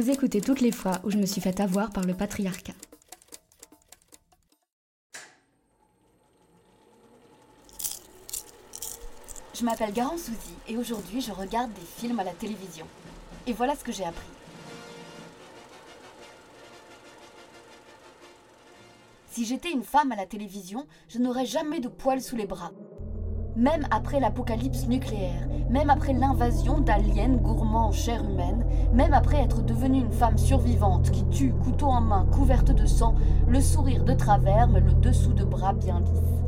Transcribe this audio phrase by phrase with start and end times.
[0.00, 2.72] Vous écoutez toutes les fois où je me suis fait avoir par le patriarcat.
[9.52, 12.86] Je m'appelle Garance Souzy et aujourd'hui je regarde des films à la télévision.
[13.46, 14.26] Et voilà ce que j'ai appris.
[19.30, 22.72] Si j'étais une femme à la télévision, je n'aurais jamais de poils sous les bras.
[23.60, 28.64] Même après l'apocalypse nucléaire, même après l'invasion d'aliens gourmands en chair humaine,
[28.94, 33.14] même après être devenue une femme survivante qui tue, couteau en main, couverte de sang,
[33.46, 36.42] le sourire de travers mais le dessous de bras bien lisse.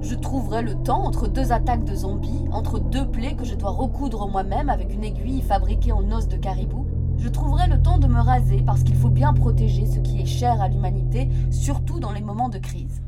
[0.00, 3.72] Je trouverai le temps entre deux attaques de zombies, entre deux plaies que je dois
[3.72, 6.86] recoudre moi-même avec une aiguille fabriquée en os de caribou.
[7.18, 10.24] Je trouverai le temps de me raser parce qu'il faut bien protéger ce qui est
[10.24, 13.02] cher à l'humanité, surtout dans les moments de crise.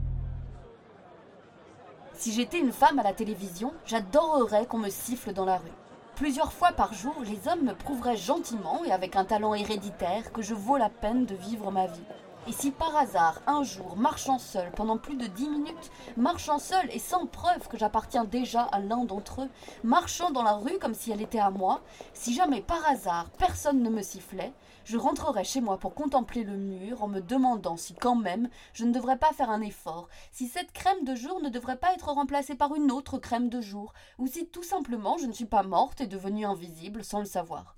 [2.21, 5.73] Si j'étais une femme à la télévision, j'adorerais qu'on me siffle dans la rue.
[6.17, 10.43] Plusieurs fois par jour, les hommes me prouveraient gentiment et avec un talent héréditaire que
[10.43, 12.05] je vaux la peine de vivre ma vie.
[12.51, 16.91] Et si par hasard, un jour, marchant seul pendant plus de dix minutes, marchant seul
[16.91, 19.49] et sans preuve que j'appartiens déjà à l'un d'entre eux,
[19.85, 21.81] marchant dans la rue comme si elle était à moi,
[22.13, 24.53] si jamais par hasard personne ne me sifflait,
[24.85, 28.85] je rentrerais chez moi pour contempler le mur en me demandant si quand même je
[28.85, 32.09] ne devrais pas faire un effort, si cette crème de jour ne devrait pas être
[32.09, 35.63] remplacée par une autre crème de jour, ou si tout simplement je ne suis pas
[35.63, 37.77] morte et devenue invisible sans le savoir.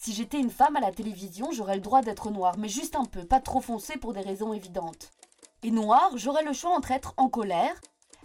[0.00, 3.04] Si j'étais une femme à la télévision, j'aurais le droit d'être noire, mais juste un
[3.04, 5.10] peu, pas trop foncé pour des raisons évidentes.
[5.64, 7.74] Et noire, j'aurais le choix entre être en colère,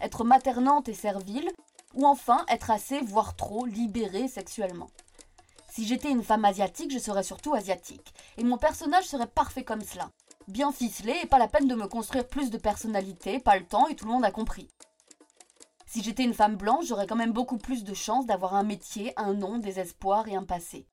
[0.00, 1.50] être maternante et servile,
[1.94, 4.88] ou enfin être assez, voire trop, libérée sexuellement.
[5.68, 9.82] Si j'étais une femme asiatique, je serais surtout asiatique, et mon personnage serait parfait comme
[9.82, 10.10] cela.
[10.46, 13.88] Bien ficelé et pas la peine de me construire plus de personnalité, pas le temps
[13.88, 14.68] et tout le monde a compris.
[15.86, 19.12] Si j'étais une femme blanche, j'aurais quand même beaucoup plus de chances d'avoir un métier,
[19.16, 20.86] un nom, des espoirs et un passé.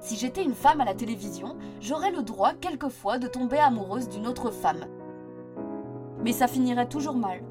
[0.00, 4.26] Si j'étais une femme à la télévision, j'aurais le droit quelquefois de tomber amoureuse d'une
[4.26, 4.86] autre femme.
[6.24, 7.42] Mais ça finirait toujours mal.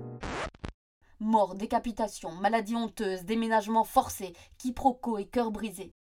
[1.19, 5.91] Mort, décapitation, maladie honteuse, déménagement forcé, quiproquo et cœur brisé.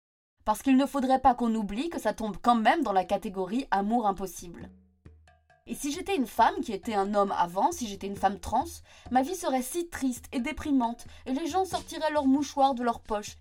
[0.47, 3.67] Parce qu'il ne faudrait pas qu'on oublie que ça tombe quand même dans la catégorie
[3.71, 4.71] amour impossible.
[5.67, 8.65] Et si j'étais une femme qui était un homme avant, si j'étais une femme trans,
[9.11, 13.01] ma vie serait si triste et déprimante, et les gens sortiraient leurs mouchoirs de leurs
[13.01, 13.37] poches,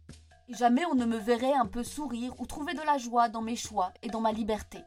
[0.49, 3.57] Jamais on ne me verrait un peu sourire ou trouver de la joie dans mes
[3.57, 4.79] choix et dans ma liberté.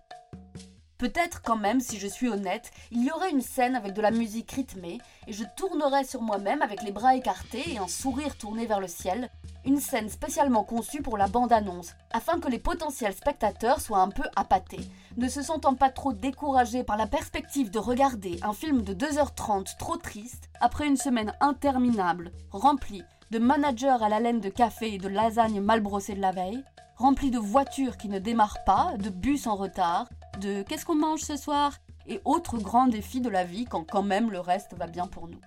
[0.96, 4.10] Peut-être quand même, si je suis honnête, il y aurait une scène avec de la
[4.10, 8.64] musique rythmée et je tournerais sur moi-même avec les bras écartés et un sourire tourné
[8.64, 9.28] vers le ciel,
[9.66, 14.24] une scène spécialement conçue pour la bande-annonce, afin que les potentiels spectateurs soient un peu
[14.36, 14.88] appâtés,
[15.18, 19.76] ne se sentant pas trop découragés par la perspective de regarder un film de 2h30
[19.76, 24.98] trop triste après une semaine interminable, remplie de managers à la laine de café et
[24.98, 26.64] de lasagne mal brossée de la veille,
[26.96, 30.08] remplis de voitures qui ne démarrent pas, de bus en retard,
[30.40, 31.72] de qu'est-ce qu'on mange ce soir
[32.06, 35.28] et autres grands défis de la vie quand quand même le reste va bien pour
[35.28, 35.40] nous.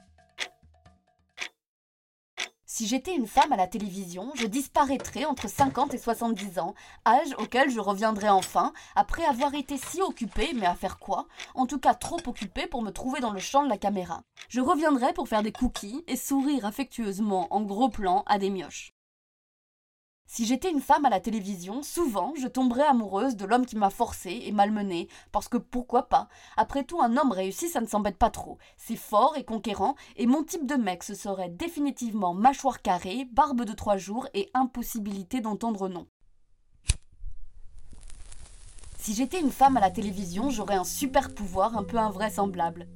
[2.75, 6.73] Si j'étais une femme à la télévision, je disparaîtrais entre 50 et 70 ans,
[7.05, 11.27] âge auquel je reviendrais enfin, après avoir été si occupée, mais à faire quoi?
[11.53, 14.23] En tout cas trop occupée pour me trouver dans le champ de la caméra.
[14.49, 18.92] Je reviendrais pour faire des cookies et sourire affectueusement en gros plan à des mioches.
[20.25, 23.89] Si j'étais une femme à la télévision, souvent je tomberais amoureuse de l'homme qui m'a
[23.89, 26.27] forcée et malmenée, parce que pourquoi pas?
[26.57, 28.57] Après tout, un homme réussi, ça ne s'embête pas trop.
[28.77, 33.63] C'est fort et conquérant, et mon type de mec, ce serait définitivement mâchoire carrée, barbe
[33.63, 36.07] de trois jours et impossibilité d'entendre non.
[38.97, 42.87] Si j'étais une femme à la télévision, j'aurais un super pouvoir un peu invraisemblable.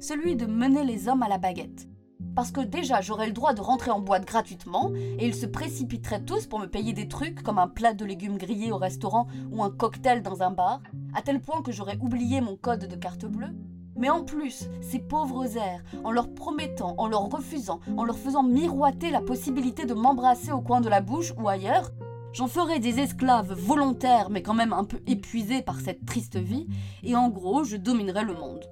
[0.00, 1.88] Celui de mener les hommes à la baguette
[2.36, 6.22] parce que déjà j'aurais le droit de rentrer en boîte gratuitement et ils se précipiteraient
[6.22, 9.64] tous pour me payer des trucs comme un plat de légumes grillés au restaurant ou
[9.64, 10.82] un cocktail dans un bar,
[11.14, 13.56] à tel point que j'aurais oublié mon code de carte bleue.
[13.96, 18.42] Mais en plus, ces pauvres airs, en leur promettant, en leur refusant, en leur faisant
[18.42, 21.90] miroiter la possibilité de m'embrasser au coin de la bouche ou ailleurs,
[22.34, 26.66] J'en ferais des esclaves volontaires mais quand même un peu épuisés par cette triste vie,
[27.02, 28.66] et en gros je dominerais le monde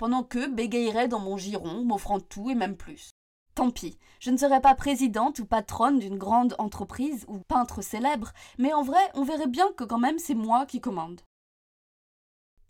[0.00, 3.10] pendant qu'eux bégayeraient dans mon giron, m'offrant tout et même plus.
[3.54, 8.32] Tant pis, je ne serais pas présidente ou patronne d'une grande entreprise ou peintre célèbre,
[8.56, 11.20] mais en vrai, on verrait bien que quand même c'est moi qui commande.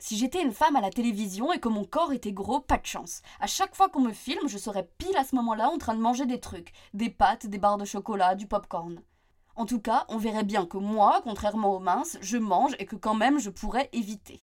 [0.01, 2.87] Si j'étais une femme à la télévision et que mon corps était gros, pas de
[2.87, 3.23] chance.
[3.39, 6.01] À chaque fois qu'on me filme, je serais pile à ce moment-là en train de
[6.01, 9.01] manger des trucs, des pâtes, des barres de chocolat, du pop-corn.
[9.55, 12.97] En tout cas, on verrait bien que moi, contrairement aux minces, je mange et que
[12.97, 14.41] quand même je pourrais éviter.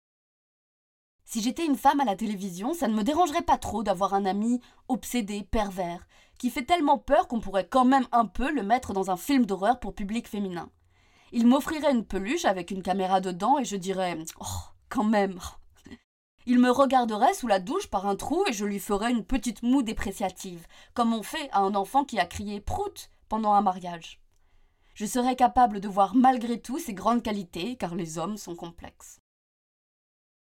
[1.31, 4.25] Si j'étais une femme à la télévision, ça ne me dérangerait pas trop d'avoir un
[4.25, 6.05] ami obsédé, pervers,
[6.37, 9.45] qui fait tellement peur qu'on pourrait quand même un peu le mettre dans un film
[9.45, 10.69] d'horreur pour public féminin.
[11.31, 15.39] Il m'offrirait une peluche avec une caméra dedans et je dirais Oh, quand même
[16.47, 19.63] Il me regarderait sous la douche par un trou et je lui ferais une petite
[19.63, 24.21] moue dépréciative, comme on fait à un enfant qui a crié Prout pendant un mariage.
[24.95, 29.21] Je serais capable de voir malgré tout ses grandes qualités, car les hommes sont complexes.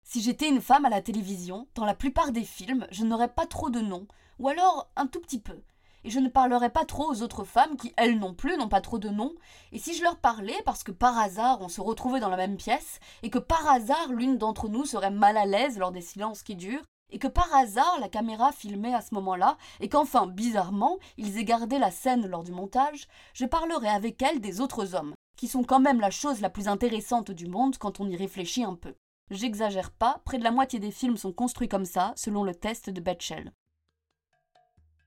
[0.08, 3.44] Si j'étais une femme à la télévision, dans la plupart des films, je n'aurais pas
[3.44, 4.06] trop de noms,
[4.38, 5.61] ou alors un tout petit peu.
[6.05, 8.81] Et je ne parlerais pas trop aux autres femmes qui, elles non plus, n'ont pas
[8.81, 9.35] trop de noms.
[9.73, 12.56] Et si je leur parlais parce que par hasard on se retrouvait dans la même
[12.56, 16.44] pièce, et que par hasard l'une d'entre nous serait mal à l'aise lors des silences
[16.44, 20.99] qui durent, et que par hasard la caméra filmait à ce moment-là, et qu'enfin, bizarrement,
[21.17, 25.14] ils aient gardé la scène lors du montage, je parlerais avec elle des autres hommes,
[25.37, 28.62] qui sont quand même la chose la plus intéressante du monde quand on y réfléchit
[28.62, 28.94] un peu.
[29.31, 32.90] J'exagère pas, près de la moitié des films sont construits comme ça, selon le test
[32.90, 33.52] de Betchell.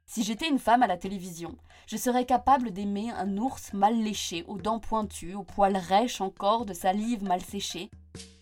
[0.05, 1.55] Si j'étais une femme à la télévision,
[1.87, 6.65] je serais capable d'aimer un ours mal léché, aux dents pointues, aux poils rêches encore,
[6.65, 7.89] de salive mal séchée,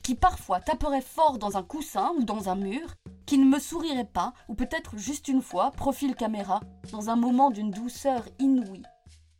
[0.01, 2.95] qui parfois taperait fort dans un coussin ou dans un mur,
[3.27, 7.51] qui ne me sourirait pas, ou peut-être juste une fois, profil caméra, dans un moment
[7.51, 8.83] d'une douceur inouïe,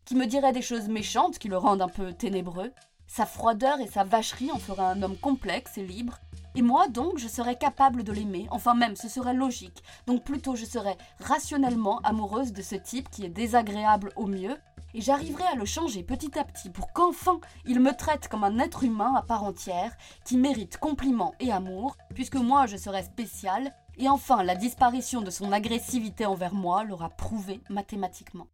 [0.06, 2.74] qui me dirait des choses méchantes qui le rendent un peu ténébreux,
[3.08, 6.20] sa froideur et sa vacherie en feraient un homme complexe et libre,
[6.58, 10.56] et moi donc je serais capable de l'aimer, enfin même ce serait logique, donc plutôt
[10.56, 14.58] je serais rationnellement amoureuse de ce type qui est désagréable au mieux,
[14.96, 18.58] et j'arriverai à le changer petit à petit pour qu'enfin il me traite comme un
[18.58, 19.96] être humain à part entière,
[20.26, 25.30] qui mérite compliments et amour, puisque moi je serai spécial, et enfin la disparition de
[25.30, 28.48] son agressivité envers moi l'aura prouvé mathématiquement.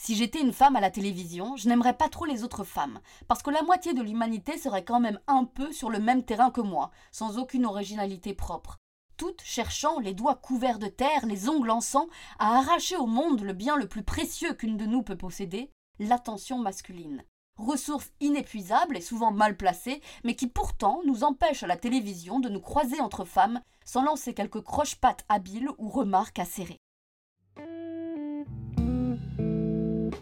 [0.00, 3.42] Si j'étais une femme à la télévision, je n'aimerais pas trop les autres femmes, parce
[3.42, 6.60] que la moitié de l'humanité serait quand même un peu sur le même terrain que
[6.60, 8.78] moi, sans aucune originalité propre
[9.18, 12.06] toutes cherchant, les doigts couverts de terre, les ongles en sang,
[12.38, 16.58] à arracher au monde le bien le plus précieux qu'une de nous peut posséder, l'attention
[16.58, 17.24] masculine.
[17.56, 22.48] Ressource inépuisable et souvent mal placée, mais qui pourtant nous empêche à la télévision de
[22.48, 26.78] nous croiser entre femmes sans lancer quelques croche-pattes habiles ou remarques acérées.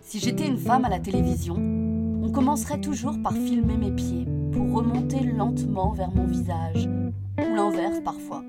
[0.07, 4.73] Si j'étais une femme à la télévision, on commencerait toujours par filmer mes pieds, pour
[4.73, 8.45] remonter lentement vers mon visage, ou l'inverse parfois.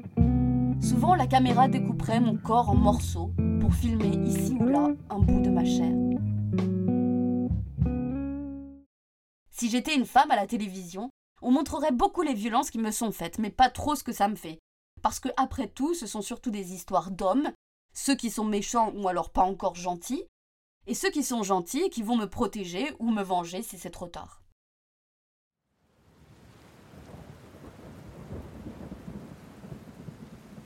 [0.80, 5.40] Souvent, la caméra découperait mon corps en morceaux pour filmer ici ou là un bout
[5.40, 5.92] de ma chair.
[9.50, 11.10] Si j'étais une femme à la télévision,
[11.42, 14.28] on montrerait beaucoup les violences qui me sont faites, mais pas trop ce que ça
[14.28, 14.60] me fait.
[15.02, 17.52] Parce que, après tout, ce sont surtout des histoires d'hommes,
[17.96, 20.24] ceux qui sont méchants ou alors pas encore gentils,
[20.88, 24.08] et ceux qui sont gentils qui vont me protéger ou me venger si c'est trop
[24.08, 24.42] tard.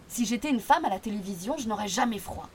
[0.08, 2.50] Si j'étais une femme à la télévision, je n'aurais jamais froid.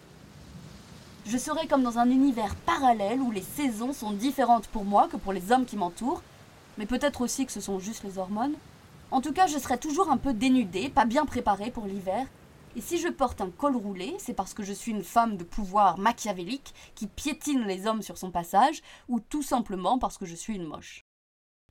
[1.27, 5.17] Je serais comme dans un univers parallèle où les saisons sont différentes pour moi que
[5.17, 6.23] pour les hommes qui m'entourent,
[6.79, 8.55] mais peut-être aussi que ce sont juste les hormones.
[9.11, 12.27] En tout cas, je serais toujours un peu dénudée, pas bien préparée pour l'hiver,
[12.77, 15.45] et si je porte un col roulé, c'est parce que je suis une femme de
[15.45, 20.35] pouvoir machiavélique qui piétine les hommes sur son passage, ou tout simplement parce que je
[20.35, 21.03] suis une moche.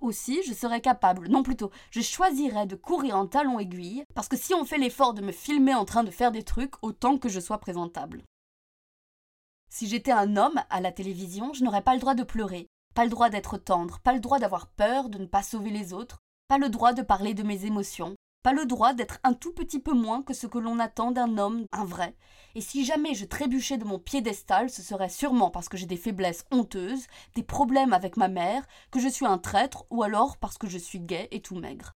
[0.02, 4.36] Aussi, je serais capable, non plutôt, je choisirais de courir en talons aiguilles, parce que
[4.36, 7.30] si on fait l'effort de me filmer en train de faire des trucs, autant que
[7.30, 8.24] je sois présentable.
[9.70, 13.04] Si j'étais un homme à la télévision, je n'aurais pas le droit de pleurer, pas
[13.04, 16.18] le droit d'être tendre, pas le droit d'avoir peur, de ne pas sauver les autres,
[16.48, 19.80] pas le droit de parler de mes émotions, pas le droit d'être un tout petit
[19.80, 22.16] peu moins que ce que l'on attend d'un homme, un vrai.
[22.54, 25.98] Et si jamais je trébuchais de mon piédestal, ce serait sûrement parce que j'ai des
[25.98, 30.60] faiblesses honteuses, des problèmes avec ma mère, que je suis un traître, ou alors parce
[30.60, 31.94] que je suis gay et tout maigre.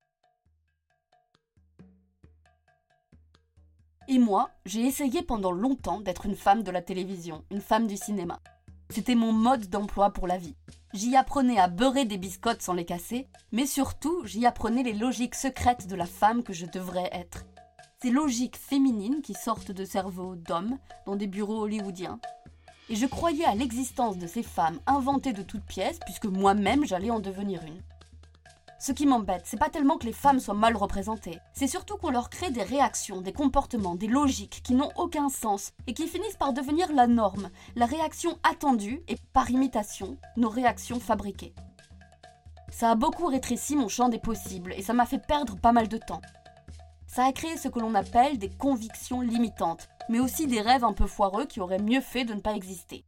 [4.08, 7.96] Et moi, j'ai essayé pendant longtemps d'être une femme de la télévision, une femme du
[7.96, 8.40] cinéma.
[8.92, 10.56] C'était mon mode d'emploi pour la vie.
[10.94, 15.36] J'y apprenais à beurrer des biscottes sans les casser, mais surtout j'y apprenais les logiques
[15.36, 17.46] secrètes de la femme que je devrais être.
[18.02, 22.20] Ces logiques féminines qui sortent de cerveaux d'hommes dans des bureaux hollywoodiens.
[22.90, 27.12] Et je croyais à l'existence de ces femmes inventées de toutes pièces, puisque moi-même j'allais
[27.12, 27.84] en devenir une.
[28.82, 32.12] Ce qui m'embête, c'est pas tellement que les femmes soient mal représentées, c'est surtout qu'on
[32.12, 36.38] leur crée des réactions, des comportements, des logiques qui n'ont aucun sens et qui finissent
[36.38, 41.54] par devenir la norme, la réaction attendue et par imitation, nos réactions fabriquées.
[42.72, 45.90] Ça a beaucoup rétréci mon champ des possibles et ça m'a fait perdre pas mal
[45.90, 46.22] de temps.
[47.06, 50.94] Ça a créé ce que l'on appelle des convictions limitantes, mais aussi des rêves un
[50.94, 53.04] peu foireux qui auraient mieux fait de ne pas exister.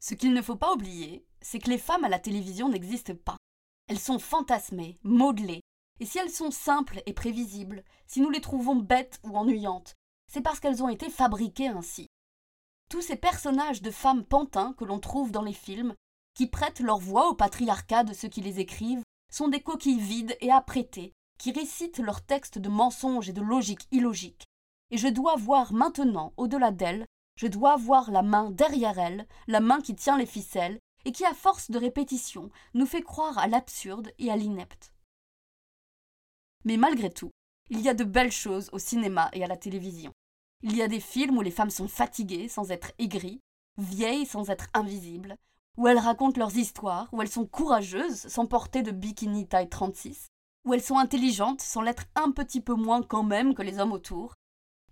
[0.00, 3.36] Ce qu'il ne faut pas oublier, c'est que les femmes à la télévision n'existent pas.
[3.88, 5.60] Elles sont fantasmées, modelées.
[6.00, 9.94] Et si elles sont simples et prévisibles, si nous les trouvons bêtes ou ennuyantes,
[10.26, 12.06] c'est parce qu'elles ont été fabriquées ainsi.
[12.88, 15.94] tous ces personnages de femmes pantins que l'on trouve dans les films,
[16.34, 20.36] qui prêtent leur voix au patriarcat de ceux qui les écrivent, sont des coquilles vides
[20.40, 24.44] et apprêtées, qui récitent leurs textes de mensonges et de logique illogique.
[24.90, 29.60] Et je dois voir maintenant, au-delà d'elles, je dois voir la main derrière elle, la
[29.60, 33.46] main qui tient les ficelles, et qui, à force de répétition, nous fait croire à
[33.46, 34.92] l'absurde et à l'inepte.
[36.64, 37.30] Mais malgré tout,
[37.70, 40.12] il y a de belles choses au cinéma et à la télévision.
[40.62, 43.40] Il y a des films où les femmes sont fatiguées sans être aigries,
[43.78, 45.36] vieilles sans être invisibles,
[45.76, 50.28] où elles racontent leurs histoires, où elles sont courageuses sans porter de bikini taille 36,
[50.64, 53.92] où elles sont intelligentes sans l'être un petit peu moins quand même que les hommes
[53.92, 54.34] autour,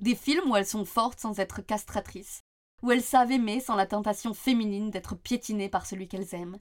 [0.00, 2.40] des films où elles sont fortes sans être castratrices,
[2.82, 6.58] où elles savent aimer sans la tentation féminine d'être piétinées par celui qu'elles aiment,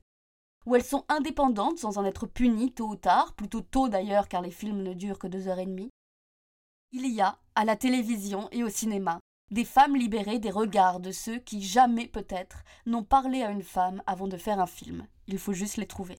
[0.65, 4.41] où elles sont indépendantes sans en être punies tôt ou tard, plutôt tôt d'ailleurs car
[4.41, 5.89] les films ne durent que deux heures et demie.
[6.91, 9.19] Il y a, à la télévision et au cinéma,
[9.51, 14.03] des femmes libérées des regards de ceux qui jamais peut-être n'ont parlé à une femme
[14.05, 15.07] avant de faire un film.
[15.27, 16.17] Il faut juste les trouver.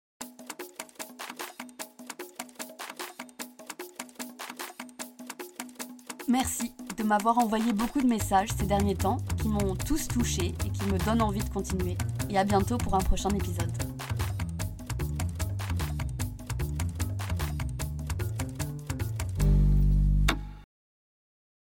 [6.28, 10.71] Merci de m'avoir envoyé beaucoup de messages ces derniers temps qui m'ont tous touché et
[10.71, 11.97] qui me donnent envie de continuer.
[12.28, 13.89] Et à bientôt pour un prochain épisode.